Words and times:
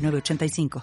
906985. 0.00 0.82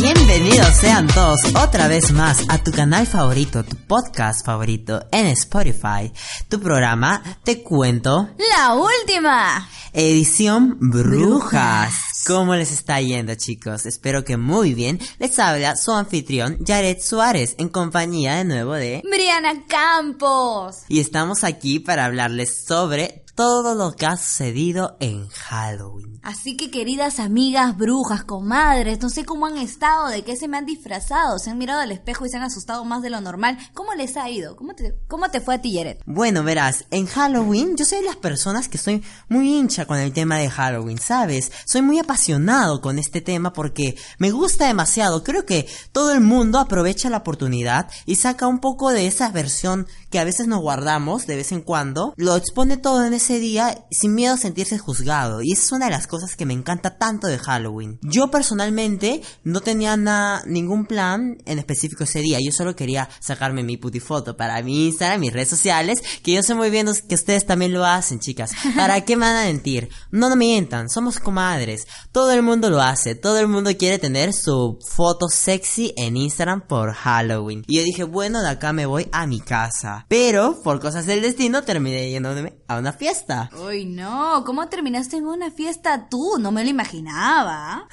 Bienvenidos 0.00 0.68
sean 0.80 1.06
todos 1.08 1.40
otra 1.54 1.88
vez 1.88 2.12
más 2.12 2.38
a 2.48 2.58
tu 2.58 2.70
canal 2.72 3.06
favorito, 3.06 3.64
tu 3.64 3.76
podcast 3.76 4.44
favorito 4.46 5.04
en 5.12 5.26
Spotify, 5.26 6.12
tu 6.48 6.60
programa 6.60 7.22
Te 7.44 7.62
Cuento 7.62 8.30
La 8.56 8.74
última. 8.74 9.68
Edición 9.92 10.78
Brujas. 10.80 11.10
Brujas. 11.10 12.10
¿Cómo 12.26 12.54
les 12.54 12.70
está 12.70 13.00
yendo 13.00 13.34
chicos? 13.34 13.86
Espero 13.86 14.24
que 14.24 14.36
muy 14.36 14.74
bien. 14.74 15.00
Les 15.18 15.38
habla 15.38 15.76
su 15.76 15.90
anfitrión 15.90 16.58
Jared 16.64 16.98
Suárez 17.00 17.54
en 17.58 17.68
compañía 17.68 18.36
de 18.36 18.44
nuevo 18.44 18.74
de... 18.74 19.02
Briana 19.10 19.64
Campos. 19.66 20.84
Y 20.88 21.00
estamos 21.00 21.44
aquí 21.44 21.80
para 21.80 22.04
hablarles 22.04 22.64
sobre 22.66 23.24
todo 23.40 23.74
lo 23.74 23.92
que 23.96 24.04
ha 24.04 24.18
sucedido 24.18 24.98
en 25.00 25.26
Halloween. 25.30 26.20
Así 26.22 26.58
que 26.58 26.70
queridas 26.70 27.18
amigas, 27.18 27.74
brujas, 27.74 28.22
comadres, 28.22 29.00
no 29.00 29.08
sé 29.08 29.24
cómo 29.24 29.46
han 29.46 29.56
estado, 29.56 30.08
de 30.08 30.22
qué 30.22 30.36
se 30.36 30.46
me 30.46 30.58
han 30.58 30.66
disfrazado, 30.66 31.38
se 31.38 31.48
han 31.48 31.56
mirado 31.56 31.80
al 31.80 31.90
espejo 31.90 32.26
y 32.26 32.28
se 32.28 32.36
han 32.36 32.42
asustado 32.42 32.84
más 32.84 33.00
de 33.00 33.08
lo 33.08 33.22
normal. 33.22 33.56
¿Cómo 33.72 33.94
les 33.94 34.18
ha 34.18 34.28
ido? 34.28 34.56
¿Cómo 34.56 34.74
te, 34.74 34.94
cómo 35.08 35.30
te 35.30 35.40
fue 35.40 35.54
a 35.54 35.62
ti, 35.62 35.74
Jared? 35.74 35.96
Bueno, 36.04 36.44
verás, 36.44 36.84
en 36.90 37.06
Halloween 37.06 37.78
yo 37.78 37.86
soy 37.86 38.00
de 38.00 38.04
las 38.04 38.16
personas 38.16 38.68
que 38.68 38.76
soy 38.76 39.02
muy 39.30 39.56
hincha 39.56 39.86
con 39.86 39.96
el 39.96 40.12
tema 40.12 40.36
de 40.36 40.50
Halloween, 40.50 40.98
¿sabes? 40.98 41.50
Soy 41.64 41.80
muy 41.80 41.98
apasionado 41.98 42.82
con 42.82 42.98
este 42.98 43.22
tema 43.22 43.54
porque 43.54 43.96
me 44.18 44.32
gusta 44.32 44.66
demasiado. 44.66 45.24
Creo 45.24 45.46
que 45.46 45.66
todo 45.92 46.12
el 46.12 46.20
mundo 46.20 46.58
aprovecha 46.58 47.08
la 47.08 47.16
oportunidad 47.16 47.88
y 48.04 48.16
saca 48.16 48.46
un 48.46 48.58
poco 48.58 48.90
de 48.90 49.06
esa 49.06 49.30
versión 49.30 49.86
que 50.10 50.18
a 50.18 50.24
veces 50.24 50.46
nos 50.46 50.60
guardamos 50.60 51.26
de 51.26 51.36
vez 51.36 51.52
en 51.52 51.62
cuando, 51.62 52.12
lo 52.16 52.36
expone 52.36 52.76
todo 52.76 53.06
en 53.06 53.14
ese 53.14 53.29
día 53.38 53.84
sin 53.90 54.14
miedo 54.14 54.34
a 54.34 54.38
sentirse 54.38 54.78
juzgado. 54.78 55.42
Y 55.42 55.52
esa 55.52 55.62
es 55.62 55.72
una 55.72 55.84
de 55.86 55.92
las 55.92 56.06
cosas 56.06 56.36
que 56.36 56.46
me 56.46 56.54
encanta 56.54 56.98
tanto 56.98 57.26
de 57.26 57.38
Halloween. 57.38 57.98
Yo 58.02 58.30
personalmente 58.30 59.22
no 59.44 59.60
tenía 59.60 59.96
nada, 59.96 60.42
ningún 60.46 60.86
plan 60.86 61.38
en 61.44 61.58
específico 61.58 62.04
ese 62.04 62.20
día. 62.20 62.38
Yo 62.42 62.52
solo 62.52 62.74
quería 62.74 63.08
sacarme 63.20 63.62
mi 63.62 63.76
putifoto 63.76 64.36
para 64.36 64.62
mi 64.62 64.86
Instagram, 64.86 65.20
mis 65.20 65.32
redes 65.32 65.48
sociales, 65.48 66.02
que 66.22 66.32
yo 66.32 66.42
sé 66.42 66.54
muy 66.54 66.70
bien 66.70 66.88
que 67.08 67.14
ustedes 67.14 67.46
también 67.46 67.72
lo 67.72 67.84
hacen, 67.84 68.20
chicas. 68.20 68.52
¿Para 68.76 69.02
qué 69.02 69.16
me 69.16 69.26
van 69.26 69.36
a 69.36 69.44
mentir? 69.44 69.90
No, 70.10 70.28
no 70.28 70.36
mientan, 70.36 70.88
somos 70.88 71.18
comadres. 71.18 71.86
Todo 72.12 72.32
el 72.32 72.42
mundo 72.42 72.70
lo 72.70 72.80
hace, 72.80 73.14
todo 73.14 73.38
el 73.38 73.48
mundo 73.48 73.70
quiere 73.76 73.98
tener 73.98 74.32
su 74.32 74.78
foto 74.86 75.28
sexy 75.28 75.92
en 75.96 76.16
Instagram 76.16 76.66
por 76.66 76.92
Halloween. 76.94 77.64
Y 77.66 77.76
yo 77.76 77.84
dije, 77.84 78.04
bueno, 78.04 78.42
de 78.42 78.48
acá 78.48 78.72
me 78.72 78.86
voy 78.86 79.08
a 79.12 79.26
mi 79.26 79.40
casa. 79.40 80.06
Pero, 80.08 80.60
por 80.62 80.80
cosas 80.80 81.06
del 81.06 81.22
destino, 81.22 81.62
terminé 81.62 82.10
yéndome 82.10 82.54
a 82.66 82.78
una 82.78 82.92
fiesta. 82.92 83.19
Uy, 83.66 83.84
no, 83.84 84.42
¿cómo 84.44 84.68
terminaste 84.68 85.16
en 85.16 85.26
una 85.26 85.50
fiesta 85.50 86.08
tú? 86.08 86.38
No 86.38 86.52
me 86.52 86.64
lo 86.64 86.70
imaginaba. 86.70 87.86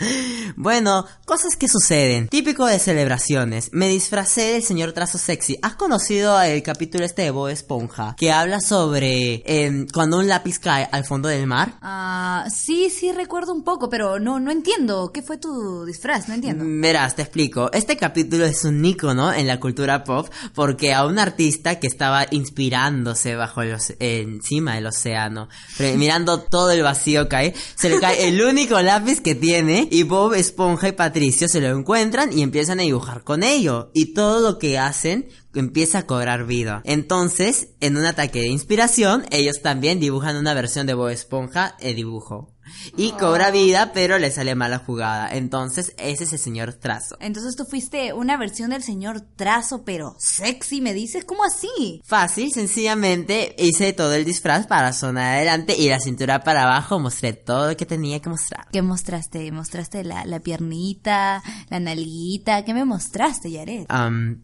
Bueno, 0.55 1.05
cosas 1.25 1.55
que 1.55 1.67
suceden. 1.67 2.27
Típico 2.29 2.65
de 2.65 2.79
celebraciones. 2.79 3.69
Me 3.73 3.87
disfracé 3.89 4.53
del 4.53 4.63
señor 4.63 4.93
Trazo 4.93 5.17
Sexy. 5.17 5.59
¿Has 5.61 5.75
conocido 5.75 6.41
el 6.41 6.63
capítulo 6.63 7.05
este 7.05 7.23
de 7.23 7.31
Bob 7.31 7.49
Esponja? 7.49 8.15
Que 8.17 8.31
habla 8.31 8.61
sobre 8.61 9.43
em, 9.45 9.87
cuando 9.93 10.17
un 10.17 10.27
lápiz 10.27 10.59
cae 10.59 10.87
al 10.91 11.05
fondo 11.05 11.29
del 11.29 11.47
mar. 11.47 11.73
Ah, 11.81 12.16
sí, 12.49 12.89
sí 12.89 13.11
recuerdo 13.11 13.53
un 13.53 13.63
poco, 13.63 13.89
pero 13.89 14.19
no, 14.19 14.39
no 14.39 14.51
entiendo. 14.51 15.11
¿Qué 15.13 15.21
fue 15.21 15.37
tu 15.37 15.85
disfraz? 15.85 16.27
No 16.27 16.35
entiendo. 16.35 16.63
Verás, 16.67 17.15
te 17.15 17.21
explico. 17.21 17.71
Este 17.73 17.97
capítulo 17.97 18.45
es 18.45 18.63
un 18.63 18.83
ícono 18.83 19.33
en 19.33 19.47
la 19.47 19.59
cultura 19.59 20.03
pop 20.03 20.27
porque 20.53 20.93
a 20.93 21.05
un 21.05 21.19
artista 21.19 21.79
que 21.79 21.87
estaba 21.87 22.25
inspirándose 22.31 23.35
bajo 23.35 23.63
los, 23.63 23.93
encima 23.99 24.75
del 24.75 24.87
océano, 24.87 25.49
mirando 25.97 26.41
todo 26.41 26.71
el 26.71 26.83
vacío 26.83 27.27
caer, 27.27 27.53
se 27.75 27.89
le 27.89 27.99
cae 27.99 28.27
el 28.27 28.41
único 28.41 28.81
lápiz 28.81 29.21
que 29.21 29.35
tiene 29.35 29.87
y 29.91 30.03
Bob 30.03 30.33
Esponja 30.33 30.89
y 30.89 30.93
Patricio 30.93 31.47
se 31.47 31.61
lo 31.61 31.67
encuentran 31.77 32.31
y 32.31 32.41
empiezan 32.41 32.79
a 32.79 32.83
dibujar 32.83 33.23
con 33.23 33.43
ello 33.43 33.91
y 33.93 34.13
todo 34.13 34.39
lo 34.39 34.59
que 34.59 34.77
hacen 34.77 35.27
empieza 35.59 35.99
a 35.99 36.05
cobrar 36.05 36.45
vida. 36.45 36.81
Entonces, 36.85 37.69
en 37.79 37.97
un 37.97 38.05
ataque 38.05 38.41
de 38.41 38.47
inspiración, 38.47 39.25
ellos 39.31 39.61
también 39.61 39.99
dibujan 39.99 40.35
una 40.35 40.53
versión 40.53 40.87
de 40.87 40.93
Bob 40.93 41.09
Esponja 41.09 41.75
de 41.79 41.93
dibujo. 41.93 42.56
Y 42.95 43.11
cobra 43.11 43.51
vida, 43.51 43.91
pero 43.93 44.17
le 44.17 44.31
sale 44.31 44.55
mala 44.55 44.79
jugada. 44.79 45.29
Entonces, 45.31 45.93
ese 45.97 46.25
es 46.25 46.33
el 46.33 46.39
señor 46.39 46.73
Trazo. 46.73 47.17
Entonces 47.19 47.55
tú 47.55 47.65
fuiste 47.65 48.13
una 48.13 48.37
versión 48.37 48.69
del 48.71 48.83
señor 48.83 49.21
Trazo, 49.21 49.83
pero 49.83 50.15
sexy, 50.19 50.81
¿me 50.81 50.93
dices? 50.93 51.25
¿Cómo 51.25 51.43
así? 51.43 52.01
Fácil, 52.05 52.51
sencillamente 52.51 53.55
hice 53.57 53.93
todo 53.93 54.13
el 54.13 54.25
disfraz 54.25 54.67
para 54.67 54.93
sonar 54.93 55.35
adelante 55.35 55.75
y 55.77 55.89
la 55.89 55.99
cintura 55.99 56.43
para 56.43 56.63
abajo 56.63 56.99
mostré 56.99 57.33
todo 57.33 57.69
lo 57.69 57.77
que 57.77 57.85
tenía 57.85 58.19
que 58.21 58.29
mostrar. 58.29 58.67
¿Qué 58.71 58.81
mostraste? 58.81 59.51
¿Mostraste 59.51 60.03
la, 60.03 60.25
la 60.25 60.39
piernita, 60.39 61.43
la 61.69 61.79
nalguita? 61.79 62.63
¿Qué 62.63 62.73
me 62.73 62.85
mostraste, 62.85 63.51
Yaret? 63.51 63.87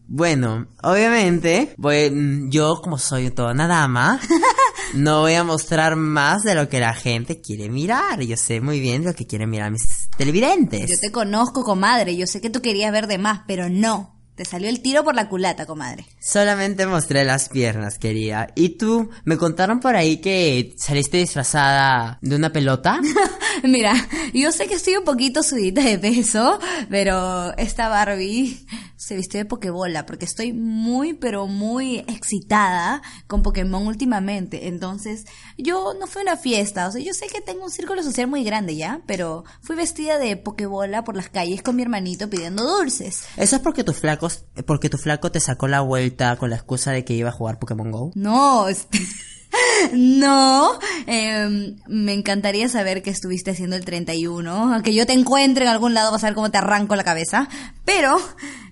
Bueno, 0.06 0.66
obviamente, 0.82 1.74
voy, 1.76 2.10
mm, 2.10 2.50
yo 2.50 2.80
como 2.82 2.98
soy 2.98 3.30
toda 3.30 3.52
una 3.52 3.66
dama, 3.66 4.20
no 4.92 5.20
voy 5.20 5.34
a 5.34 5.44
mostrar 5.44 5.96
más 5.96 6.42
de 6.42 6.54
lo 6.54 6.68
que 6.68 6.80
la 6.80 6.94
gente 6.94 7.40
quiere 7.40 7.68
mirar. 7.68 8.20
Yo 8.20 8.36
sé 8.36 8.60
muy 8.60 8.80
bien 8.80 9.04
lo 9.04 9.14
que 9.14 9.26
quieren 9.26 9.50
mirar 9.50 9.70
mis 9.70 10.08
televidentes. 10.16 10.90
Yo 10.90 10.96
te 11.00 11.10
conozco, 11.10 11.64
comadre. 11.64 12.16
Yo 12.16 12.26
sé 12.26 12.40
que 12.40 12.50
tú 12.50 12.60
querías 12.60 12.92
ver 12.92 13.06
de 13.06 13.18
más, 13.18 13.42
pero 13.46 13.68
no. 13.68 14.13
Te 14.34 14.44
salió 14.44 14.68
el 14.68 14.80
tiro 14.80 15.04
por 15.04 15.14
la 15.14 15.28
culata, 15.28 15.64
comadre. 15.64 16.06
Solamente 16.20 16.86
mostré 16.86 17.24
las 17.24 17.48
piernas, 17.48 17.98
querida. 17.98 18.48
¿Y 18.56 18.70
tú? 18.70 19.10
Me 19.24 19.36
contaron 19.36 19.78
por 19.78 19.94
ahí 19.94 20.16
que 20.16 20.74
saliste 20.76 21.18
disfrazada 21.18 22.18
de 22.20 22.34
una 22.34 22.52
pelota. 22.52 23.00
Mira, 23.62 23.94
yo 24.32 24.50
sé 24.50 24.66
que 24.66 24.74
estoy 24.74 24.96
un 24.96 25.04
poquito 25.04 25.42
subida 25.42 25.82
de 25.82 25.98
peso, 25.98 26.58
pero 26.90 27.56
esta 27.56 27.88
Barbie 27.88 28.66
se 29.04 29.16
vistió 29.16 29.38
de 29.38 29.44
Pokébola 29.44 30.06
porque 30.06 30.24
estoy 30.24 30.52
muy, 30.52 31.12
pero 31.12 31.46
muy 31.46 31.98
excitada 31.98 33.02
con 33.26 33.42
Pokémon 33.42 33.86
últimamente. 33.86 34.68
Entonces, 34.68 35.26
yo 35.58 35.92
no 35.98 36.06
fue 36.06 36.22
una 36.22 36.36
fiesta, 36.36 36.88
o 36.88 36.92
sea, 36.92 37.02
yo 37.02 37.12
sé 37.12 37.26
que 37.26 37.40
tengo 37.40 37.64
un 37.64 37.70
círculo 37.70 38.02
social 38.02 38.28
muy 38.28 38.44
grande 38.44 38.76
ya, 38.76 39.02
pero 39.06 39.44
fui 39.60 39.76
vestida 39.76 40.18
de 40.18 40.36
Pokébola 40.36 41.04
por 41.04 41.16
las 41.16 41.28
calles 41.28 41.62
con 41.62 41.76
mi 41.76 41.82
hermanito 41.82 42.30
pidiendo 42.30 42.64
dulces. 42.64 43.24
Eso 43.36 43.56
es 43.56 43.62
porque 43.62 43.84
tu 43.84 43.92
flaco, 43.92 44.23
porque 44.66 44.88
tu 44.88 44.98
flaco 44.98 45.30
te 45.30 45.40
sacó 45.40 45.68
la 45.68 45.80
vuelta 45.80 46.36
con 46.36 46.50
la 46.50 46.56
excusa 46.56 46.92
de 46.92 47.04
que 47.04 47.14
iba 47.14 47.28
a 47.28 47.32
jugar 47.32 47.58
Pokémon 47.58 47.90
Go. 47.90 48.12
No, 48.14 48.68
este... 48.68 49.00
No, 49.92 50.78
eh, 51.06 51.76
me 51.86 52.12
encantaría 52.12 52.68
saber 52.68 53.02
que 53.02 53.10
estuviste 53.10 53.52
haciendo 53.52 53.76
el 53.76 53.84
31, 53.84 54.82
que 54.82 54.94
yo 54.94 55.06
te 55.06 55.12
encuentre 55.12 55.64
en 55.64 55.70
algún 55.70 55.94
lado, 55.94 56.10
vas 56.10 56.24
a 56.24 56.28
ver 56.28 56.34
cómo 56.34 56.50
te 56.50 56.58
arranco 56.58 56.96
la 56.96 57.04
cabeza, 57.04 57.48
pero 57.84 58.16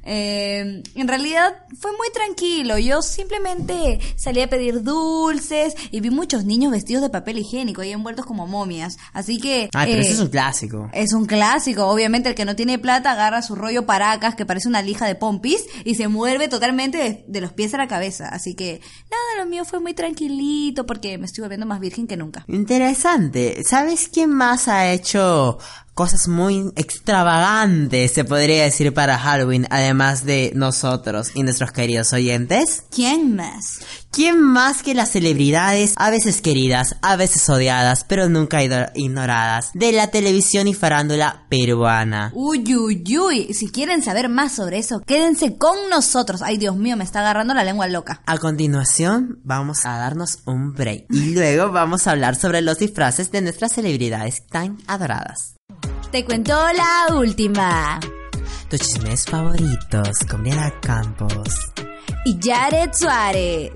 eh, 0.03 0.83
en 0.95 1.09
realidad 1.09 1.55
fue 1.79 1.91
muy 1.93 2.09
tranquilo, 2.13 2.79
yo 2.79 3.03
simplemente 3.03 4.01
salí 4.17 4.41
a 4.41 4.49
pedir 4.49 4.83
dulces 4.83 5.75
y 5.91 6.01
vi 6.01 6.11
muchos 6.11 6.45
niños 6.45 6.73
vestidos 6.73 7.03
de 7.03 7.11
papel 7.11 7.39
higiénico 7.39 7.83
y 7.83 7.91
envueltos 7.91 8.27
como 8.27 8.47
momias, 8.47 8.97
así 9.13 9.39
que... 9.39 9.69
Ah, 9.75 9.85
pero 9.85 9.99
eh, 9.99 10.01
eso 10.01 10.13
es 10.15 10.21
un 10.21 10.29
clásico. 10.29 10.91
es 10.93 11.13
un 11.13 11.27
clásico, 11.27 11.87
obviamente 11.87 12.29
el 12.29 12.35
que 12.35 12.45
no 12.45 12.57
tiene 12.57 12.79
plata 12.79 13.13
agarra 13.13 13.43
su 13.43 13.55
rollo 13.55 13.87
paracas 13.87 14.35
que 14.35 14.47
parece 14.47 14.69
una 14.69 14.83
lija 14.83 15.07
de 15.07 15.15
pompis 15.15 15.65
y 15.85 15.95
se 15.95 16.09
mueve 16.09 16.49
totalmente 16.49 16.99
de, 16.99 17.25
de 17.27 17.41
los 17.41 17.53
pies 17.53 17.75
a 17.75 17.79
la 17.79 17.89
cabeza. 17.89 18.29
Así 18.29 18.55
que 18.55 18.81
nada, 19.11 19.45
lo 19.45 19.51
mío 19.51 19.65
fue 19.65 19.81
muy 19.81 19.95
tranquilito 19.95 20.87
porque 20.87 21.19
me 21.19 21.27
estoy 21.27 21.43
volviendo 21.43 21.67
más 21.67 21.81
virgen 21.81 22.07
que 22.07 22.17
nunca. 22.17 22.45
Interesante. 22.49 23.63
¿Sabes 23.65 24.09
quién 24.09 24.31
más 24.31 24.69
ha 24.69 24.93
hecho 24.93 25.59
cosas 25.95 26.29
muy 26.29 26.73
extravagantes, 26.77 28.13
se 28.13 28.25
podría 28.25 28.65
decir, 28.65 28.95
para 28.95 29.19
Halloween, 29.19 29.67
además 29.71 30.25
de 30.25 30.53
nosotros 30.55 31.33
y 31.35 31.43
nuestros 31.43 31.73
queridos 31.73 32.13
oyentes. 32.13 32.85
¿Quién 32.91 33.37
más? 33.37 33.81
¿Quién 34.11 34.43
más 34.43 34.83
que 34.83 34.95
las 34.95 35.11
celebridades, 35.11 35.95
a 35.97 36.11
veces 36.11 36.43
queridas, 36.43 36.97
a 37.01 37.17
veces 37.17 37.49
odiadas, 37.49 38.05
pero 38.05 38.29
nunca 38.29 38.61
ignoradas, 38.95 39.71
de 39.73 39.93
la 39.93 40.09
televisión 40.09 40.69
y 40.69 40.75
farándula 40.75 41.47
peruana? 41.49 42.31
Uy, 42.35 42.77
uy, 42.77 43.03
uy. 43.19 43.55
Si 43.55 43.71
quieren 43.71 44.03
saber 44.03 44.29
más 44.29 44.53
sobre 44.53 44.79
eso, 44.79 45.01
quédense 45.01 45.57
con 45.57 45.77
nosotros. 45.89 46.43
Ay, 46.43 46.59
Dios 46.59 46.77
mío, 46.77 46.97
me 46.97 47.05
está 47.05 47.21
agarrando 47.21 47.55
la 47.55 47.65
lengua 47.65 47.89
loca. 47.89 48.21
A 48.27 48.37
continuación, 48.37 49.41
vamos 49.45 49.87
a 49.87 49.97
darnos 49.97 50.41
un 50.45 50.75
break. 50.75 51.07
Y 51.09 51.31
luego 51.35 51.73
vamos 51.73 52.07
a 52.07 52.11
hablar 52.11 52.37
sobre 52.37 52.61
los 52.61 52.79
disfraces 52.79 53.31
de 53.31 53.41
nuestras 53.41 53.73
celebridades 53.73 54.47
tan 54.47 54.77
adoradas. 54.87 55.55
Te 56.13 56.27
cuento 56.27 56.53
la 56.75 57.15
última. 57.15 57.99
Tus 58.69 58.81
chismes 58.81 59.25
favoritos 59.25 60.11
con 60.31 60.45
Diana 60.45 60.71
Campos. 60.83 61.73
Y 62.27 62.39
Jared 62.39 62.91
Suárez. 62.93 63.73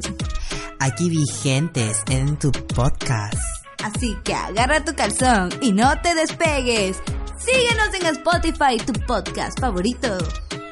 Aquí 0.79 1.09
vigentes 1.09 2.03
en 2.11 2.39
tu 2.39 2.53
podcast. 2.53 3.39
Así 3.83 4.15
que 4.23 4.35
agarra 4.35 4.85
tu 4.85 4.95
calzón 4.95 5.49
y 5.63 5.73
no 5.73 5.99
te 6.03 6.15
despegues. 6.15 6.99
Síguenos 7.39 7.95
en 7.95 8.07
Spotify, 8.19 8.77
tu 8.85 8.93
podcast 9.07 9.59
favorito. 9.59 10.19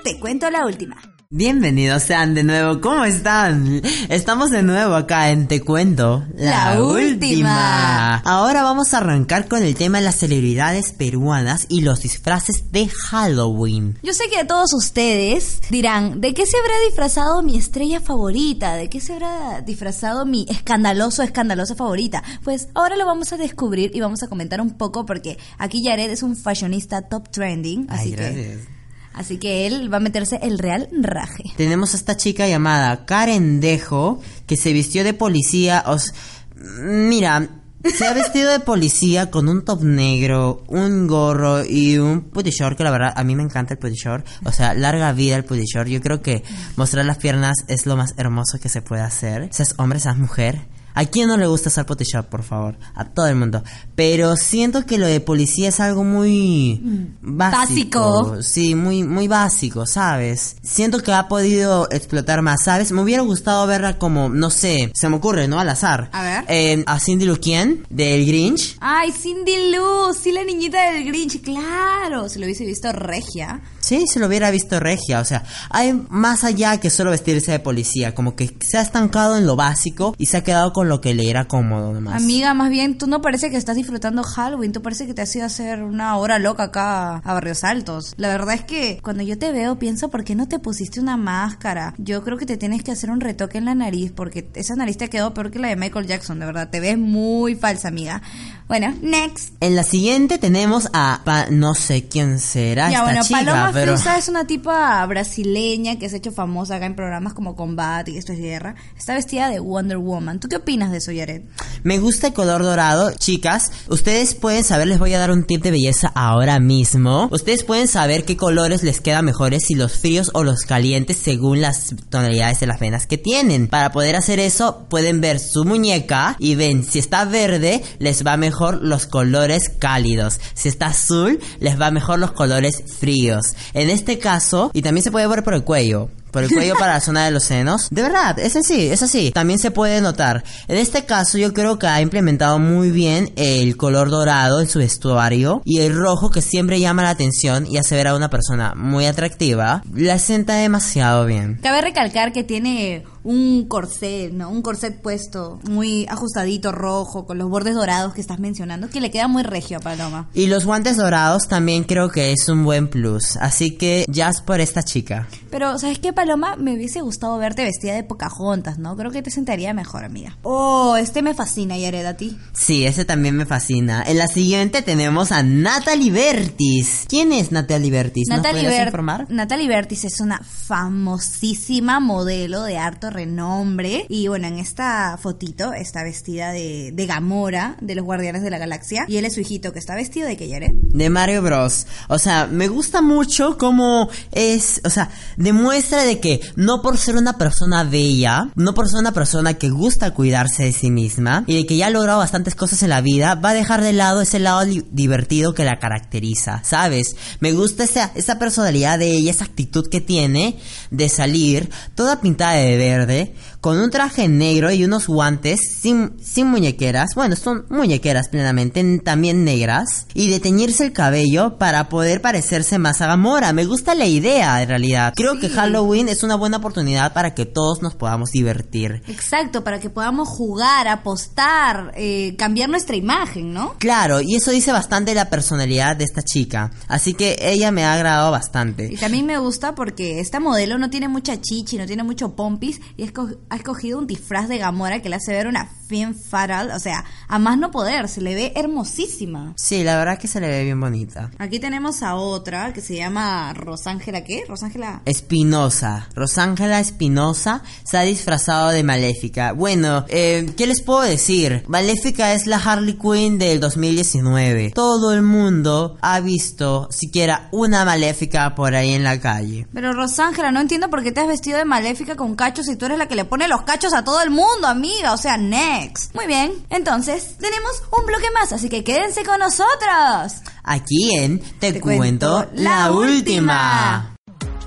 Te 0.03 0.21
cuento 0.21 0.51
la 0.51 0.67
última. 0.67 1.14
Bienvenidos 1.37 2.05
sean 2.05 2.33
de 2.33 2.45
nuevo, 2.45 2.81
¿cómo 2.81 3.05
están? 3.05 3.83
Estamos 4.09 4.53
de 4.53 4.63
nuevo 4.63 4.95
acá 4.95 5.31
en 5.31 5.49
Te 5.49 5.61
Cuento, 5.63 6.25
la, 6.37 6.81
última. 6.81 8.19
Ahora 8.19 8.63
vamos 8.63 8.95
a 8.95 8.99
arrancar 8.99 9.49
con 9.49 9.65
el 9.65 9.75
tema 9.75 9.99
de 9.99 10.05
las 10.05 10.15
celebridades 10.15 10.93
peruanas 10.93 11.67
y 11.69 11.81
los 11.81 12.03
disfraces 12.03 12.71
de 12.71 12.87
Halloween. 12.87 13.99
Yo 14.05 14.13
sé 14.13 14.29
que 14.31 14.45
todos 14.45 14.73
ustedes 14.75 15.59
dirán, 15.71 16.21
¿de 16.21 16.35
qué 16.35 16.47
se 16.47 16.57
habrá 16.57 16.75
disfrazado 16.87 17.43
mi 17.43 17.57
estrella 17.57 18.01
favorita? 18.01 18.77
¿De 18.77 18.89
qué 18.89 19.01
se 19.01 19.15
habrá 19.15 19.61
disfrazado 19.61 20.25
mi 20.27 20.47
escandaloso, 20.49 21.25
escandalosa 21.25 21.75
favorita? 21.75 22.23
Pues 22.45 22.69
ahora 22.75 22.95
lo 22.95 23.07
vamos 23.07 23.33
a 23.33 23.39
descubrir 23.39 23.91
y 23.93 24.01
vamos 24.01 24.23
a 24.23 24.29
comentar 24.29 24.61
un 24.61 24.75
poco 24.75 25.05
porque 25.05 25.37
aquí 25.59 25.83
Jared 25.85 26.13
es 26.13 26.23
un 26.23 26.37
fashionista 26.37 27.03
top 27.03 27.29
trending, 27.29 27.87
así 27.91 28.13
que... 28.13 28.74
Así 29.15 29.39
que 29.39 29.67
él 29.67 29.93
va 29.93 29.99
a 29.99 30.01
meterse 30.01 30.39
el 30.43 30.59
real 30.59 30.89
raje. 30.93 31.45
Tenemos 31.57 31.95
a 31.95 31.97
esta 31.97 32.17
chica 32.17 32.49
llamada 32.49 33.07
Karen 33.07 33.61
Dejo, 33.61 34.21
que 34.47 34.57
se 34.57 34.73
vistió 34.73 35.05
de 35.05 35.15
policía. 35.15 35.85
Os... 35.87 36.13
Mira, 36.57 37.49
se 37.85 38.07
ha 38.07 38.13
vestido 38.13 38.51
de 38.51 38.61
policía 38.61 39.31
con 39.31 39.49
un 39.49 39.65
top 39.65 39.83
negro, 39.83 40.65
un 40.69 41.07
gorro 41.07 41.65
y 41.65 41.99
un 41.99 42.23
putty 42.23 42.51
short, 42.51 42.77
que 42.77 42.83
la 42.85 42.91
verdad 42.91 43.13
a 43.15 43.23
mí 43.25 43.37
me 43.37 43.43
encanta 43.43 43.75
el 43.75 43.79
putty 43.79 43.95
short. 43.95 44.27
O 44.45 44.53
sea, 44.53 44.75
larga 44.75 45.13
vida 45.13 45.37
el 45.37 45.45
putty 45.45 45.65
short. 45.65 45.89
Yo 45.89 46.01
creo 46.01 46.21
que 46.21 46.43
mostrar 46.77 47.05
las 47.05 47.19
piernas 47.19 47.59
es 47.69 47.87
lo 47.87 47.97
más 47.97 48.15
hermoso 48.17 48.59
que 48.59 48.69
se 48.69 48.83
puede 48.83 49.03
hacer. 49.03 49.49
Seas 49.53 49.75
hombre, 49.79 50.01
seas 50.01 50.17
mujer. 50.17 50.67
¿A 50.95 51.05
quién 51.07 51.29
no 51.29 51.37
le 51.37 51.47
gusta 51.47 51.69
usar 51.69 51.87
Photoshop, 51.87 52.27
por 52.27 52.45
favor? 52.45 52.77
A 52.95 53.05
todo 53.05 53.27
el 53.27 53.35
mundo. 53.35 53.65
Pero 53.97 54.37
siento 54.37 54.87
que 54.87 54.97
lo 54.97 55.07
de 55.07 55.21
policía 55.21 55.69
es 55.71 55.81
algo 55.81 56.05
muy 56.05 56.81
mm. 56.81 57.37
básico. 57.37 58.41
Sí, 58.43 58.77
muy, 58.77 59.03
muy 59.03 59.27
básico, 59.27 59.87
¿sabes? 59.87 60.57
Siento 60.63 61.01
que 61.01 61.13
ha 61.13 61.27
podido 61.27 61.89
explotar 61.91 62.43
más, 62.43 62.63
¿sabes? 62.63 62.93
Me 62.93 63.03
hubiera 63.03 63.23
gustado 63.23 63.67
verla 63.67 63.99
como, 63.99 64.29
no 64.29 64.51
sé, 64.51 64.93
se 64.95 65.09
me 65.09 65.17
ocurre, 65.17 65.49
¿no? 65.49 65.59
Al 65.59 65.69
azar. 65.69 66.11
A 66.13 66.23
ver. 66.23 66.45
Eh, 66.47 66.85
a 66.87 67.01
Cindy 67.01 67.25
Luquien, 67.25 67.85
del 67.91 68.25
Grinch. 68.25 68.77
Ay, 68.81 69.11
Cindy 69.11 69.73
Lou, 69.73 70.15
sí, 70.15 70.31
la 70.31 70.45
niñita 70.45 70.93
del 70.93 71.05
Grinch, 71.05 71.43
claro. 71.43 72.29
Si 72.29 72.39
lo 72.39 72.47
hubiese 72.47 72.65
visto 72.65 72.93
regia. 72.93 73.61
Sí, 73.85 74.07
se 74.07 74.19
lo 74.19 74.29
hubiera 74.29 74.51
visto 74.51 74.81
regia. 74.81 75.21
O 75.21 75.25
sea, 75.27 75.45
hay 75.69 75.93
más 76.09 76.43
allá 76.43 76.79
que 76.79 76.89
solo 76.89 77.11
vestirse 77.11 77.53
de 77.53 77.59
policía. 77.59 78.15
Como 78.15 78.35
que 78.35 78.57
se 78.61 78.79
ha 78.79 78.81
estancado 78.81 79.37
en 79.37 79.47
lo 79.47 79.57
básico 79.57 80.15
y 80.17 80.27
se 80.27 80.39
ha 80.39 80.43
quedado 80.43 80.73
con 80.73 80.89
lo 80.89 81.03
que 81.03 81.13
le 81.13 81.29
era 81.29 81.47
cómodo 81.47 81.93
nomás. 81.93 82.23
Amiga, 82.23 82.55
más 82.55 82.71
bien 82.71 82.97
tú 82.97 83.07
no 83.07 83.21
parece 83.21 83.51
que 83.51 83.59
estás 83.59 83.77
disfrutando 83.77 84.23
Halloween, 84.23 84.73
tú 84.73 84.81
parece 84.81 85.07
que 85.07 85.13
te 85.13 85.21
has 85.21 85.37
ido 85.37 85.45
a 85.45 85.49
hacer 85.49 85.83
una 85.83 86.17
hora 86.17 86.39
loca 86.39 86.65
acá 86.65 87.17
a 87.17 87.35
Barrios 87.35 87.63
Altos. 87.63 88.15
La 88.17 88.29
verdad 88.29 88.55
es 88.55 88.65
que 88.65 89.01
cuando 89.03 89.23
yo 89.23 89.39
te 89.39 89.53
veo 89.53 89.79
pienso, 89.79 90.09
¿por 90.09 90.25
qué 90.25 90.35
no 90.35 90.49
te 90.49 90.59
pusiste 90.59 90.99
una 90.99 91.19
máscara? 91.19 91.95
Yo 91.99 92.25
creo 92.25 92.39
que 92.39 92.47
te 92.47 92.57
tienes 92.57 92.83
que 92.83 92.93
hacer 92.93 93.11
un 93.11 93.21
retoque 93.21 93.59
en 93.59 93.67
la 93.67 93.75
nariz 93.75 94.13
porque 94.13 94.49
esa 94.55 94.77
nariz 94.77 94.97
te 94.97 95.11
quedó 95.11 95.35
peor 95.35 95.51
que 95.51 95.59
la 95.59 95.69
de 95.69 95.77
Michael 95.77 96.07
Jackson, 96.07 96.41
de 96.41 96.47
verdad. 96.47 96.71
Te 96.71 96.81
ves 96.81 96.97
muy 96.97 97.55
falsa, 97.55 97.89
amiga. 97.89 98.23
Bueno, 98.67 98.95
next. 99.03 99.53
En 99.61 99.77
la 99.77 99.83
siguiente 99.83 100.39
tenemos 100.39 100.89
a 100.95 101.21
no 101.51 101.75
sé 101.75 102.09
quién 102.09 102.39
será 102.39 102.91
ya, 102.91 102.99
esta 102.99 103.05
bueno, 103.05 103.23
chica, 103.23 103.39
Paloma 103.41 103.71
pero 103.75 103.95
es 103.95 104.29
una 104.29 104.47
tipa 104.47 105.05
brasileña 105.05 105.99
que 105.99 106.09
se 106.09 106.17
ha 106.17 106.19
hecho 106.19 106.33
famosa 106.33 106.77
acá 106.77 106.87
en 106.87 106.97
programas 106.97 107.35
como 107.35 107.57
Combat 107.57 108.09
y 108.09 108.17
Esto 108.17 108.33
es 108.33 108.39
Guerra. 108.39 108.75
Está 108.97 109.13
vestida 109.13 109.51
de 109.51 109.61
Wonder 109.61 109.99
Woman. 109.99 110.41
¿Tú 110.41 110.49
qué 110.49 110.57
opinas 110.57 110.91
de 110.91 110.99
eso, 110.99 111.13
Yaret? 111.13 111.45
Me 111.83 111.99
gusta 111.99 112.29
el 112.29 112.33
color 112.33 112.63
dorado, 112.63 113.13
chicas. 113.13 113.71
Ustedes 113.89 114.35
pueden 114.35 114.65
saber, 114.65 114.89
les 114.89 114.99
voy 114.99 115.13
a 115.13 115.19
dar 115.19 115.31
un 115.31 115.45
tip 115.45 115.63
de 115.63 115.71
belleza 115.71 116.11
ahora 116.15 116.59
mismo. 116.59 117.29
Ustedes 117.33 117.65
pueden 117.65 117.87
saber 117.87 118.25
qué 118.25 118.39
colores 118.39 118.83
les 118.83 119.03
quedan 119.03 119.27
mejores, 119.27 119.65
si 119.67 119.75
los 119.75 119.93
fríos 119.93 120.31
o 120.33 120.43
los 120.43 120.63
calientes, 120.63 121.19
según 121.19 121.61
las 121.61 121.95
tonalidades 122.09 122.61
de 122.61 122.67
las 122.67 122.81
venas 122.81 123.07
que 123.07 123.19
tienen. 123.19 123.69
Para 123.69 123.93
poder 123.93 124.17
hacer 124.17 124.41
eso, 124.41 124.87
pueden 124.89 125.21
ver 125.21 125.39
su 125.39 125.67
muñeca 125.67 126.37
y 126.39 126.55
ven 126.55 126.83
si 126.83 126.99
está 126.99 127.27
verde, 127.27 127.83
les 127.99 128.25
va 128.27 128.39
mejor 128.39 128.54
mejor 128.55 128.83
los 128.83 129.07
colores 129.07 129.69
cálidos. 129.69 130.39
Si 130.55 130.69
está 130.69 130.87
azul, 130.87 131.41
les 131.59 131.81
va 131.81 131.91
mejor 131.91 132.21
los 132.21 132.31
colores 132.31 132.85
fríos. 133.01 133.57
En 133.73 133.91
este 133.91 134.21
caso, 134.21 134.71
y 134.73 134.83
también 134.83 135.03
se 135.03 135.11
puede 135.11 135.27
ver 135.27 135.43
por 135.43 135.55
el 135.55 135.65
cuello 135.65 136.09
por 136.35 136.43
el 136.43 136.51
cuello 136.51 136.75
para 136.79 136.95
la 136.95 137.01
zona 137.01 137.25
de 137.25 137.31
los 137.31 137.45
senos. 137.45 137.89
De 137.91 138.03
verdad, 138.03 138.39
es 138.41 138.57
así, 138.57 138.89
es 138.89 139.03
así. 139.03 139.31
También 139.31 139.61
se 139.61 139.71
puede 139.71 140.01
notar. 140.01 140.43
En 140.67 140.77
este 140.77 141.05
caso 141.05 141.39
yo 141.39 141.55
creo 141.55 141.79
que 141.79 141.87
ha 141.87 142.01
implementado 142.01 142.59
muy 142.59 142.91
bien 142.91 143.33
el 143.37 143.77
color 143.77 144.11
dorado 144.11 144.61
en 144.61 144.69
su 144.69 144.81
vestuario 144.81 145.63
y 145.65 145.81
el 145.81 145.95
rojo 145.95 146.31
que 146.31 146.43
siempre 146.43 146.81
llama 146.81 147.05
la 147.05 147.11
atención 147.11 147.67
y 147.67 147.79
hace 147.79 147.95
ver 147.95 148.09
a 148.09 148.17
una 148.17 148.31
persona 148.31 148.75
muy 148.75 149.07
atractiva. 149.07 149.85
La 149.95 150.19
sienta 150.19 150.57
demasiado 150.57 151.25
bien. 151.25 151.61
Cabe 151.63 151.81
recalcar 151.83 152.33
que 152.33 152.43
tiene 152.43 153.05
un 153.23 153.67
corset, 153.69 154.33
¿no? 154.33 154.51
Un 154.51 154.61
corset 154.61 155.01
puesto 155.01 155.59
muy 155.69 156.07
ajustadito, 156.11 156.73
rojo, 156.73 157.27
con 157.27 157.39
los 157.39 157.49
bordes 157.49 157.75
dorados 157.75 158.13
que 158.13 158.21
estás 158.21 158.39
mencionando, 158.39 158.91
que 158.91 159.01
le 159.01 159.11
queda 159.11 159.29
muy 159.29 159.43
regio 159.43 159.79
a 159.79 159.81
Paloma. 159.81 160.29
Y 160.35 160.47
los 160.47 160.67
guantes 160.67 160.97
dorados 160.97 161.49
también 161.49 161.85
creo 161.85 162.11
que 162.11 162.33
es 162.33 162.49
un 162.49 162.65
buen 162.65 162.89
plus. 162.89 163.37
Así 163.39 163.77
que 163.77 164.05
jazz 164.09 164.43
por 164.43 164.61
esta 164.61 164.83
chica. 164.83 165.27
Pero, 165.51 165.79
¿sabes 165.79 165.99
qué, 165.99 166.13
Paloma? 166.13 166.24
Me 166.59 166.75
hubiese 166.75 167.03
gustado 167.03 167.37
verte 167.39 167.65
vestida 167.65 167.95
de 167.95 168.03
Pocahontas, 168.03 168.79
¿no? 168.79 168.97
Creo 168.97 169.11
que 169.11 169.23
te 169.23 169.31
sentaría 169.31 169.75
mejor, 169.75 170.05
amiga. 170.05 170.39
Oh, 170.43 170.97
este 170.97 171.21
me 171.21 171.35
fascina, 171.35 171.77
Yared, 171.77 172.07
¿a 172.07 172.17
ti? 172.17 172.39
Sí, 172.53 172.87
ese 172.87 173.05
también 173.05 173.37
me 173.37 173.45
fascina. 173.45 174.03
En 174.07 174.17
la 174.17 174.27
siguiente 174.27 174.81
tenemos 174.81 175.33
a 175.33 175.43
Natalie 175.43 176.11
Bertis. 176.11 177.05
¿Quién 177.09 177.33
es 177.33 177.53
Natalie 177.53 177.91
Bertis? 177.91 178.29
¿Nos 178.29 178.39
Natalie 178.39 178.85
informar? 178.85 179.27
Natalie 179.29 179.69
Bertis 179.69 180.05
es 180.05 180.21
una 180.21 180.41
famosísima 180.43 182.01
modelo 182.01 182.63
de 182.63 182.79
harto 182.79 183.11
renombre. 183.11 184.07
Y 184.09 184.29
bueno, 184.29 184.49
en 184.49 184.59
esta 184.59 185.19
fotito 185.21 185.75
está 185.75 186.03
vestida 186.05 186.53
de, 186.53 186.91
de 186.93 187.07
Gamora, 187.07 187.77
de 187.83 187.95
los 187.95 188.05
Guardianes 188.05 188.43
de 188.43 188.51
la 188.51 188.59
Galaxia. 188.59 189.05
Y 189.09 189.19
él 189.19 189.27
es 189.27 189.35
su 189.35 189.41
hijito, 189.41 189.73
que 189.73 189.79
está 189.79 189.95
vestido 189.95 190.27
de 190.27 190.39
que 190.39 190.49
Yared. 190.49 190.73
De 190.73 191.11
Mario 191.11 191.43
Bros. 191.43 191.87
O 192.09 192.19
sea, 192.19 192.47
me 192.47 192.69
gusta 192.69 193.03
mucho 193.03 193.59
cómo 193.59 194.09
es, 194.33 194.81
o 194.85 194.91
sea, 194.91 195.11
demuestra 195.37 196.03
de 196.05 196.14
que 196.21 196.41
no 196.57 196.83
por 196.83 196.99
ser 196.99 197.17
una 197.17 197.39
persona 197.39 197.85
bella, 197.85 198.49
no 198.55 198.75
por 198.75 198.89
ser 198.89 199.01
una 199.01 199.13
persona 199.13 199.55
que 199.55 199.71
gusta 199.71 200.13
cuidarse 200.13 200.65
de 200.65 200.73
sí 200.73 200.91
misma 200.91 201.45
y 201.47 201.57
de 201.57 201.67
que 201.67 201.77
ya 201.77 201.87
ha 201.87 201.91
logrado 201.91 202.19
bastantes 202.19 202.55
cosas 202.55 202.83
en 202.83 202.91
la 202.91 203.01
vida, 203.01 203.35
va 203.35 203.51
a 203.51 203.55
dejar 203.55 203.83
de 203.83 203.93
lado 203.93 204.21
ese 204.21 204.39
lado 204.39 204.65
divertido 204.91 205.55
que 205.55 205.65
la 205.65 205.79
caracteriza, 205.79 206.63
¿sabes? 206.65 207.17
Me 207.41 207.53
gusta 207.53 207.85
esa, 207.85 208.13
esa 208.15 208.39
personalidad 208.39 208.99
de 208.99 209.11
ella, 209.11 209.31
esa 209.31 209.45
actitud 209.45 209.89
que 209.89 210.01
tiene 210.01 210.59
de 210.91 211.09
salir 211.09 211.71
toda 211.95 212.21
pintada 212.21 212.55
de 212.55 212.77
verde, 212.77 213.35
con 213.61 213.79
un 213.79 213.91
traje 213.91 214.29
negro 214.29 214.71
y 214.71 214.85
unos 214.85 215.07
guantes 215.07 215.61
sin, 215.81 216.23
sin 216.23 216.49
muñequeras, 216.49 217.15
bueno, 217.15 217.35
son 217.35 217.65
muñequeras 217.71 218.29
plenamente, 218.29 219.01
también 219.03 219.45
negras, 219.45 220.07
y 220.13 220.29
de 220.29 220.39
teñirse 220.39 220.85
el 220.85 220.93
cabello 220.93 221.57
para 221.57 221.89
poder 221.89 222.21
parecerse 222.21 222.79
más 222.79 223.01
a 223.01 223.07
Gamora. 223.07 223.53
Me 223.55 223.65
gusta 223.65 223.95
la 223.95 224.07
idea, 224.07 224.61
en 224.63 224.69
realidad. 224.69 225.15
Creo 225.17 225.39
que 225.41 225.49
Halloween 225.49 225.94
Halloween 225.95 226.09
es 226.09 226.25
una 226.25 226.35
buena 226.35 226.57
oportunidad 226.57 227.13
para 227.13 227.35
que 227.37 227.47
todos 227.47 227.81
nos 227.81 227.95
podamos 227.95 228.33
divertir. 228.33 229.01
Exacto, 229.07 229.63
para 229.63 229.79
que 229.79 229.91
podamos 229.91 230.27
jugar, 230.29 230.89
apostar, 230.89 231.93
eh, 231.95 232.35
cambiar 232.37 232.69
nuestra 232.69 232.97
imagen, 232.97 233.53
¿no? 233.53 233.77
Claro, 233.79 234.21
y 234.21 234.35
eso 234.35 234.51
dice 234.51 234.73
bastante 234.73 235.15
la 235.15 235.31
personalidad 235.31 235.95
de 235.95 236.03
esta 236.03 236.23
chica. 236.23 236.73
Así 236.89 237.15
que 237.15 237.37
ella 237.39 237.71
me 237.71 237.85
ha 237.85 237.93
agradado 237.93 238.33
bastante. 238.33 238.93
Y 238.93 238.97
también 238.97 239.25
me 239.25 239.39
gusta 239.39 239.77
porque 239.77 240.19
esta 240.19 240.41
modelo 240.41 240.79
no 240.79 240.91
tiene 240.91 241.07
mucha 241.07 241.41
chichi, 241.41 241.77
no 241.77 241.87
tiene 241.87 242.03
mucho 242.03 242.35
pompis 242.35 242.81
y 242.97 243.05
ha 243.05 243.57
escogido 243.57 244.01
un 244.01 244.09
disfraz 244.09 244.49
de 244.49 244.59
Gamora 244.59 245.01
que 245.01 245.09
le 245.09 245.15
hace 245.15 245.31
ver 245.31 245.47
una 245.47 245.69
fin 245.87 246.15
fatal, 246.15 246.73
o 246.75 246.79
sea, 246.81 247.05
a 247.29 247.39
más 247.39 247.57
no 247.57 247.71
poder, 247.71 248.09
se 248.09 248.21
le 248.21 248.35
ve 248.35 248.53
hermosísima. 248.57 249.53
Sí, 249.57 249.85
la 249.85 249.97
verdad 249.97 250.19
que 250.19 250.27
se 250.27 250.41
le 250.41 250.49
ve 250.49 250.65
bien 250.65 250.81
bonita. 250.81 251.31
Aquí 251.39 251.61
tenemos 251.61 252.03
a 252.03 252.17
otra 252.17 252.73
que 252.73 252.81
se 252.81 252.97
llama 252.97 253.53
Rosángela, 253.55 254.25
¿qué? 254.25 254.45
Rosángela. 254.49 255.03
Espinosa. 255.05 255.84
Rosángela 256.15 256.81
Espinosa 256.81 257.63
se 257.85 257.99
ha 257.99 258.03
disfrazado 258.03 258.71
de 258.71 258.83
Maléfica. 258.83 259.53
Bueno, 259.53 260.05
eh, 260.09 260.53
¿qué 260.57 260.67
les 260.67 260.83
puedo 260.83 261.03
decir? 261.03 261.65
Maléfica 261.69 262.33
es 262.33 262.47
la 262.47 262.57
Harley 262.57 262.99
Quinn 262.99 263.39
del 263.39 263.61
2019. 263.61 264.73
Todo 264.75 265.13
el 265.13 265.23
mundo 265.23 265.97
ha 266.01 266.21
visto 266.21 266.89
siquiera 266.91 267.49
una 267.53 267.85
Maléfica 267.85 268.55
por 268.55 268.75
ahí 268.75 268.95
en 268.95 269.05
la 269.05 269.21
calle. 269.21 269.67
Pero 269.73 269.93
Rosángela, 269.93 270.51
no 270.51 270.61
entiendo 270.61 270.91
por 270.91 271.03
qué 271.03 271.13
te 271.13 271.21
has 271.21 271.29
vestido 271.29 271.59
de 271.59 271.65
maléfica 271.65 272.17
con 272.17 272.35
cachos 272.35 272.67
si 272.67 272.77
tú 272.77 272.87
eres 272.87 272.99
la 272.99 273.07
que 273.07 273.17
le 273.17 273.25
pone 273.25 273.49
los 273.49 273.63
cachos 273.63 273.93
a 273.95 274.05
todo 274.05 274.23
el 274.23 274.31
mundo, 274.31 274.67
amiga. 274.67 275.13
O 275.13 275.17
sea, 275.17 275.37
next. 275.37 276.15
Muy 276.15 276.27
bien, 276.27 276.53
entonces 276.71 277.37
tenemos 277.39 277.83
un 277.99 278.07
bloque 278.07 278.31
más, 278.33 278.53
así 278.53 278.69
que 278.69 278.85
quédense 278.85 279.25
con 279.25 279.39
nosotros. 279.39 280.43
Aquí 280.63 281.15
en 281.15 281.41
Te, 281.59 281.81
cuento, 281.81 282.47
la 282.55 282.91
última. 282.93 284.14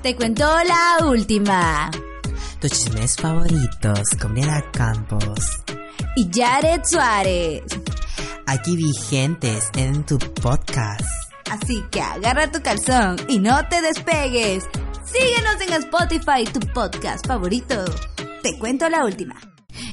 Te 0.01 0.15
cuento 0.15 0.43
la 0.63 1.05
última. 1.07 1.91
Tus 2.61 2.71
chismes 2.71 3.15
favoritos 3.15 4.09
con 4.21 4.35
Diana 4.35 4.63
Campos. 4.71 5.63
Y 6.15 6.29
Jared 6.33 6.81
Suárez. 6.83 7.63
Aquí 8.45 8.75
vigentes 8.75 9.69
en 9.75 10.05
tu 10.05 10.17
podcast. 10.17 11.01
Así 11.51 11.83
que 11.91 12.01
agarra 12.01 12.51
tu 12.51 12.61
calzón 12.61 13.17
y 13.27 13.39
no 13.39 13.67
te 13.67 13.81
despegues. 13.81 14.65
Síguenos 15.05 15.61
en 15.61 15.73
Spotify, 15.73 16.43
tu 16.51 16.59
podcast 16.73 17.25
favorito. 17.25 17.83
Te 18.43 18.57
cuento 18.57 18.89
la 18.89 19.03
última. 19.05 19.35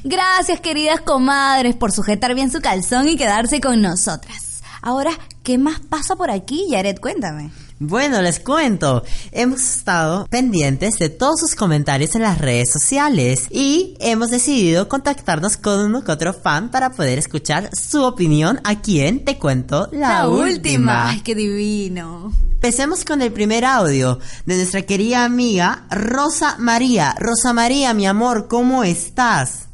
Gracias, 0.03 0.59
queridas 0.61 1.01
comadres, 1.01 1.75
por 1.75 1.91
sujetar 1.91 2.33
bien 2.35 2.51
su 2.51 2.61
calzón 2.61 3.07
y 3.09 3.17
quedarse 3.17 3.59
con 3.61 3.81
nosotras. 3.81 4.61
Ahora, 4.81 5.11
¿qué 5.43 5.57
más 5.57 5.79
pasa 5.79 6.15
por 6.15 6.31
aquí, 6.31 6.67
Yaret? 6.69 6.99
Cuéntame. 6.99 7.51
Bueno, 7.79 8.21
les 8.21 8.39
cuento, 8.39 9.03
hemos 9.33 9.61
estado 9.61 10.27
pendientes 10.27 10.97
de 10.97 11.09
todos 11.09 11.41
sus 11.41 11.55
comentarios 11.55 12.15
en 12.15 12.21
las 12.21 12.37
redes 12.37 12.71
sociales 12.71 13.47
y 13.49 13.97
hemos 13.99 14.29
decidido 14.29 14.87
contactarnos 14.87 15.57
con 15.57 15.81
uno 15.81 16.01
que 16.01 16.13
otro 16.13 16.31
fan 16.31 16.71
para 16.71 16.91
poder 16.91 17.19
escuchar 17.19 17.69
su 17.75 18.01
opinión 18.03 18.61
aquí 18.63 19.01
en 19.01 19.25
Te 19.25 19.37
Cuento 19.37 19.89
la, 19.91 20.29
última. 20.29 21.09
Ay, 21.09 21.19
qué 21.19 21.35
divino. 21.35 22.31
Empecemos 22.53 23.03
con 23.03 23.21
el 23.21 23.33
primer 23.33 23.65
audio 23.65 24.19
de 24.45 24.55
nuestra 24.55 24.83
querida 24.83 25.25
amiga 25.25 25.85
Rosa 25.91 26.55
María. 26.57 27.13
Rosa 27.19 27.51
María, 27.51 27.93
mi 27.93 28.07
amor, 28.07 28.47
¿cómo 28.47 28.85
estás? 28.85 29.64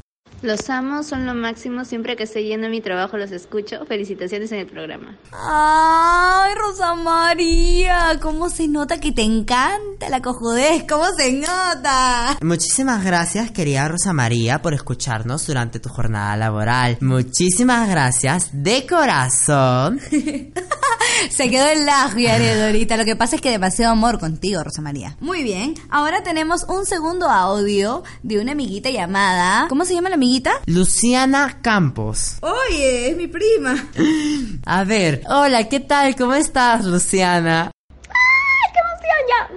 Los 0.42 0.70
amo, 0.70 1.04
son 1.04 1.26
lo 1.26 1.34
máximo. 1.34 1.86
Siempre 1.86 2.16
que 2.16 2.24
estoy 2.24 2.46
yendo 2.46 2.68
a 2.68 2.70
mi 2.70 2.82
trabajo 2.82 3.18
los 3.18 3.32
escucho. 3.32 3.86
Felicitaciones 3.86 4.52
en 4.52 4.60
el 4.60 4.68
programa. 4.68 5.18
Ay, 5.32 6.54
Rosa 6.56 6.96
María, 6.96 8.20
cómo 8.22 8.50
se 8.50 8.68
nota 8.68 9.00
que 9.00 9.12
te 9.12 9.22
encanta 9.22 10.10
la 10.10 10.22
cojudez, 10.22 10.86
cómo 10.90 11.06
se 11.16 11.34
nota. 11.34 12.38
Muchísimas 12.42 13.04
gracias, 13.06 13.52
querida 13.52 13.88
Rosa 13.88 14.14
María, 14.14 14.62
por 14.62 14.74
escucharnos 14.74 15.46
durante 15.46 15.80
tu 15.80 15.90
jornada 15.90 16.36
laboral. 16.36 16.98
Muchísimas 17.02 17.88
gracias 17.90 18.50
de 18.52 18.88
corazón. 18.88 20.00
Se 21.30 21.50
quedó 21.50 21.68
el 21.68 21.86
lajo, 21.86 22.18
Yared, 22.18 22.66
ahorita. 22.66 22.98
Lo 22.98 23.06
que 23.06 23.16
pasa 23.16 23.36
es 23.36 23.42
que 23.42 23.52
demasiado 23.52 23.94
amor 23.94 24.20
contigo, 24.20 24.64
Rosa 24.64 24.82
María. 24.82 25.16
Muy 25.20 25.44
bien. 25.44 25.76
Ahora 25.90 26.24
tenemos 26.24 26.64
un 26.68 26.86
segundo 26.86 27.30
audio 27.30 28.04
de 28.24 28.40
una 28.40 28.54
amiguita 28.54 28.90
llamada. 28.90 29.68
¿Cómo 29.70 29.86
se 29.86 29.94
llama 29.94 30.10
la 30.10 30.16
amiguita? 30.16 30.52
Luciana 30.66 31.60
Campos. 31.62 32.38
Oye, 32.42 33.10
es 33.10 33.18
mi 33.18 33.28
prima. 33.28 33.88
A 34.66 34.84
ver, 34.84 35.24
hola, 35.28 35.68
¿qué 35.70 35.80
tal? 35.80 36.16
¿Cómo 36.16 36.34
estás, 36.34 36.86
Luciana? 36.86 37.72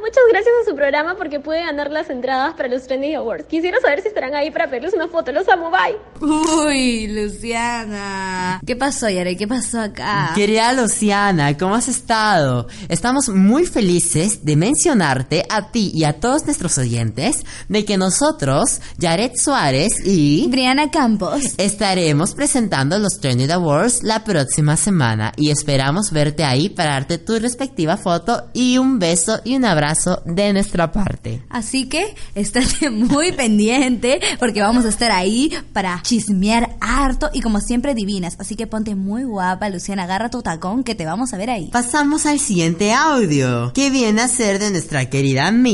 Muchas 0.04 0.22
gracias 0.28 0.54
a 0.60 0.70
su 0.70 0.76
programa 0.76 1.14
porque 1.16 1.40
pude 1.40 1.60
ganar 1.60 1.90
las 1.90 2.10
entradas 2.10 2.52
para 2.52 2.68
los 2.68 2.86
Trending 2.86 3.16
Awards. 3.16 3.46
Quisiera 3.46 3.80
saber 3.80 4.02
si 4.02 4.08
estarán 4.08 4.34
ahí 4.34 4.50
para 4.50 4.68
pedirles 4.68 4.92
una 4.92 5.08
foto. 5.08 5.32
Los 5.32 5.48
amo, 5.48 5.70
bye. 5.70 5.96
Uy, 6.20 7.06
Luciana. 7.06 8.60
¿Qué 8.66 8.76
pasó, 8.76 9.08
Yared? 9.08 9.38
¿Qué 9.38 9.48
pasó 9.48 9.80
acá? 9.80 10.32
Querida 10.34 10.74
Luciana, 10.74 11.56
¿cómo 11.56 11.74
has 11.74 11.88
estado? 11.88 12.66
Estamos 12.90 13.30
muy 13.30 13.64
felices 13.64 14.44
de 14.44 14.56
mencionarte 14.56 15.46
a 15.48 15.70
ti 15.70 15.90
y 15.94 16.04
a 16.04 16.20
todos 16.20 16.44
nuestros 16.44 16.76
oyentes 16.76 17.42
de 17.70 17.86
que 17.86 17.96
nosotros, 17.96 18.82
Jared 19.00 19.32
Suárez 19.36 20.04
y 20.04 20.46
Briana 20.50 20.90
Campos. 20.90 21.54
estaremos 21.56 22.34
presentando 22.34 22.98
los 22.98 23.20
Trending 23.20 23.52
Awards 23.52 24.02
la 24.02 24.22
próxima 24.22 24.76
semana 24.76 25.32
y 25.38 25.50
esperamos 25.50 26.10
verte 26.10 26.44
ahí 26.44 26.68
para 26.68 26.92
darte 26.92 27.16
tu 27.16 27.38
respectiva 27.38 27.96
foto 27.96 28.50
y 28.52 28.76
un 28.76 28.98
beso 28.98 29.40
y 29.44 29.56
un 29.56 29.64
abrazo 29.64 29.93
de 30.24 30.52
nuestra 30.52 30.92
parte. 30.92 31.42
Así 31.48 31.88
que 31.88 32.14
estate 32.34 32.90
muy 32.90 33.32
pendiente 33.32 34.20
porque 34.38 34.60
vamos 34.60 34.84
a 34.84 34.88
estar 34.88 35.10
ahí 35.10 35.52
para 35.72 36.00
chismear 36.02 36.76
harto 36.80 37.30
y 37.32 37.40
como 37.40 37.60
siempre 37.60 37.94
divinas. 37.94 38.36
Así 38.38 38.56
que 38.56 38.66
ponte 38.66 38.94
muy 38.94 39.24
guapa, 39.24 39.68
Luciana, 39.68 40.04
agarra 40.04 40.30
tu 40.30 40.42
tacón 40.42 40.84
que 40.84 40.94
te 40.94 41.04
vamos 41.04 41.32
a 41.32 41.36
ver 41.36 41.50
ahí. 41.50 41.68
Pasamos 41.72 42.26
al 42.26 42.38
siguiente 42.38 42.92
audio, 42.92 43.72
que 43.72 43.90
viene 43.90 44.22
a 44.22 44.28
ser 44.28 44.58
de 44.58 44.70
nuestra 44.70 45.10
querida 45.10 45.46
amiga 45.46 45.64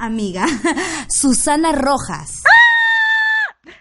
Amiga, 0.00 0.46
Susana 1.08 1.72
Rojas. 1.72 2.42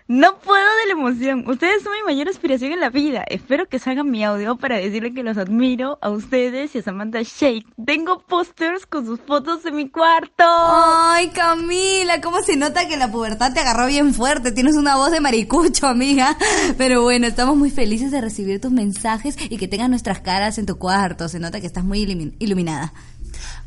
No 0.09 0.39
puedo 0.39 0.63
de 0.63 0.85
la 0.87 0.91
emoción. 0.93 1.43
Ustedes 1.49 1.83
son 1.83 1.91
mi 1.91 2.13
mayor 2.13 2.29
aspiración 2.29 2.71
en 2.71 2.79
la 2.79 2.89
vida. 2.89 3.25
Espero 3.27 3.67
que 3.67 3.77
salgan 3.77 4.09
mi 4.09 4.23
audio 4.23 4.55
para 4.55 4.77
decirle 4.77 5.13
que 5.13 5.21
los 5.21 5.37
admiro 5.37 5.99
a 6.01 6.09
ustedes 6.09 6.73
y 6.75 6.77
a 6.79 6.81
Samantha 6.81 7.19
Shake. 7.23 7.65
Tengo 7.85 8.19
pósters 8.25 8.85
con 8.85 9.05
sus 9.05 9.19
fotos 9.19 9.65
en 9.65 9.75
mi 9.75 9.89
cuarto. 9.89 10.45
Ay, 10.47 11.27
Camila, 11.31 12.21
cómo 12.21 12.41
se 12.41 12.55
nota 12.55 12.87
que 12.87 12.95
la 12.95 13.11
pubertad 13.11 13.51
te 13.53 13.59
agarró 13.59 13.87
bien 13.87 14.13
fuerte. 14.13 14.53
Tienes 14.53 14.77
una 14.77 14.95
voz 14.95 15.11
de 15.11 15.19
maricucho, 15.19 15.87
amiga. 15.87 16.37
Pero 16.77 17.01
bueno, 17.03 17.27
estamos 17.27 17.57
muy 17.57 17.69
felices 17.69 18.09
de 18.09 18.21
recibir 18.21 18.61
tus 18.61 18.71
mensajes 18.71 19.35
y 19.49 19.57
que 19.57 19.67
tengas 19.67 19.89
nuestras 19.89 20.21
caras 20.21 20.57
en 20.57 20.65
tu 20.65 20.77
cuarto. 20.77 21.27
Se 21.27 21.39
nota 21.39 21.59
que 21.59 21.67
estás 21.67 21.83
muy 21.83 22.05
ilumi- 22.05 22.33
iluminada. 22.39 22.93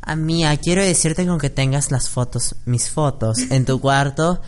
Amiga, 0.01 0.57
quiero 0.57 0.83
decirte 0.83 1.27
con 1.27 1.37
que 1.37 1.51
tengas 1.51 1.91
las 1.91 2.09
fotos, 2.09 2.55
mis 2.65 2.89
fotos, 2.89 3.37
en 3.51 3.65
tu 3.65 3.79
cuarto. 3.79 4.41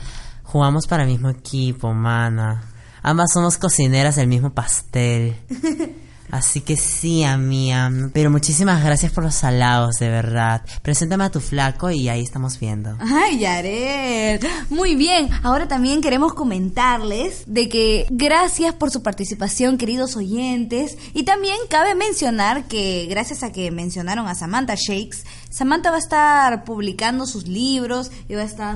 Jugamos 0.54 0.86
para 0.86 1.02
el 1.02 1.10
mismo 1.10 1.32
equipo, 1.32 1.96
mana. 1.96 2.62
Ambas 3.02 3.32
somos 3.34 3.58
cocineras 3.58 4.18
del 4.18 4.28
mismo 4.28 4.54
pastel. 4.54 5.36
Así 6.34 6.62
que 6.62 6.78
sí, 6.78 7.24
amiga. 7.24 7.92
Pero 8.12 8.32
muchísimas 8.32 8.84
gracias 8.84 9.12
por 9.12 9.24
los 9.24 9.44
halagos, 9.44 9.98
de 10.00 10.10
verdad. 10.10 10.64
Preséntame 10.82 11.26
a 11.26 11.30
tu 11.30 11.40
flaco 11.40 11.92
y 11.92 12.10
ahí 12.10 12.24
estamos 12.24 12.60
viendo. 12.60 12.98
Ay, 13.00 13.38
Yaret. 13.38 14.44
Muy 14.72 14.96
bien. 14.96 15.30
Ahora 15.44 15.68
también 15.68 16.02
queremos 16.02 16.34
comentarles 16.34 17.44
de 17.46 17.70
que 17.70 18.08
gracias 18.10 18.74
por 18.74 18.90
su 18.90 19.04
participación, 19.04 19.78
queridos 19.78 20.16
oyentes. 20.16 20.98
Y 21.14 21.22
también 21.22 21.56
cabe 21.70 21.94
mencionar 21.94 22.64
que 22.64 23.06
gracias 23.08 23.44
a 23.44 23.52
que 23.52 23.70
mencionaron 23.70 24.28
a 24.28 24.34
Samantha 24.34 24.74
Shakes, 24.74 25.26
Samantha 25.52 25.92
va 25.92 25.98
a 25.98 26.00
estar 26.00 26.64
publicando 26.64 27.28
sus 27.28 27.48
libros 27.48 28.10
y 28.28 28.34
va 28.34 28.42
a 28.42 28.46
estar 28.46 28.76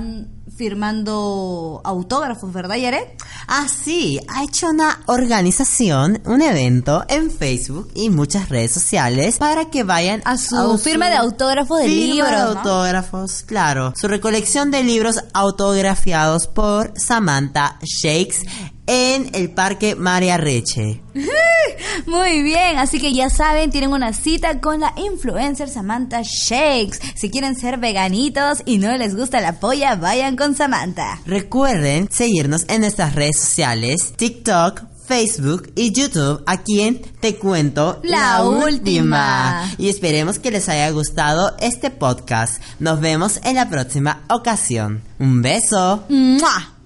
firmando 0.56 1.80
autógrafos, 1.84 2.52
¿verdad, 2.52 2.76
Yaret? 2.76 3.20
Ah, 3.48 3.66
sí, 3.68 4.20
ha 4.28 4.44
hecho 4.44 4.68
una 4.68 5.00
organización, 5.06 6.20
un 6.24 6.40
evento 6.40 7.04
en 7.08 7.32
Facebook 7.32 7.47
y 7.94 8.10
muchas 8.10 8.48
redes 8.48 8.72
sociales 8.72 9.38
para 9.38 9.70
que 9.70 9.82
vayan 9.82 10.20
A 10.24 10.36
su 10.36 10.78
firma 10.78 11.08
de 11.08 11.16
autógrafos 11.16 11.78
de 11.80 11.86
firma 11.86 12.14
libros, 12.14 12.30
de 12.30 12.36
¿no? 12.36 12.60
autógrafos, 12.60 13.42
claro. 13.46 13.94
Su 13.96 14.08
recolección 14.08 14.70
de 14.70 14.82
libros 14.82 15.24
autografiados 15.32 16.46
por 16.46 16.92
Samantha 16.96 17.78
Shakes 17.82 18.38
en 18.86 19.30
el 19.34 19.50
Parque 19.50 19.94
María 19.94 20.36
Reche. 20.36 21.02
Muy 22.06 22.42
bien, 22.42 22.78
así 22.78 22.98
que 22.98 23.12
ya 23.12 23.28
saben, 23.28 23.70
tienen 23.70 23.92
una 23.92 24.12
cita 24.12 24.60
con 24.60 24.80
la 24.80 24.94
influencer 24.96 25.68
Samantha 25.68 26.22
Shakes. 26.22 26.98
Si 27.14 27.30
quieren 27.30 27.54
ser 27.54 27.78
veganitos 27.78 28.62
y 28.64 28.78
no 28.78 28.96
les 28.96 29.14
gusta 29.14 29.40
la 29.40 29.60
polla, 29.60 29.94
vayan 29.96 30.36
con 30.36 30.54
Samantha. 30.54 31.20
Recuerden 31.26 32.08
seguirnos 32.10 32.64
en 32.68 32.80
nuestras 32.80 33.14
redes 33.14 33.38
sociales, 33.38 34.14
TikTok, 34.16 34.82
Facebook 35.08 35.72
y 35.74 35.90
YouTube 35.90 36.42
aquí 36.46 36.82
en 36.82 37.00
Te 37.00 37.36
Cuento 37.36 37.98
La 38.04 38.44
Última. 38.44 39.72
Y 39.78 39.88
esperemos 39.88 40.38
que 40.38 40.50
les 40.50 40.68
haya 40.68 40.90
gustado 40.90 41.56
este 41.60 41.90
podcast. 41.90 42.62
Nos 42.78 43.00
vemos 43.00 43.40
en 43.42 43.56
la 43.56 43.70
próxima 43.70 44.24
ocasión. 44.28 45.02
Un 45.18 45.40
beso. 45.40 46.04
¡Mua! 46.10 46.77